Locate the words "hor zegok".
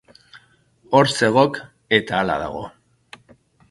1.01-1.61